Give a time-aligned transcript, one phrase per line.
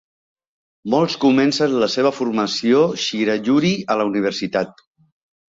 [0.93, 4.85] Molts comencen la seva formació Shirayuri a la universitat.